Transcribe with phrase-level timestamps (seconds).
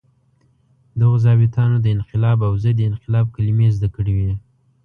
[0.99, 4.33] دغو ظابیطانو د انقلاب او ضد انقلاب کلمې زده کړې وې.